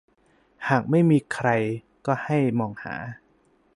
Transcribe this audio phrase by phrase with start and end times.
[0.69, 1.49] หากไม่มีใคร
[2.05, 2.93] ก็ให้มองหา